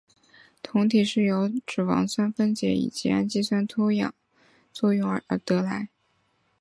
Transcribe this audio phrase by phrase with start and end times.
[0.63, 4.11] 酮体是由脂肪酸分解以及氨基酸脱氨
[4.73, 5.89] 作用而得来。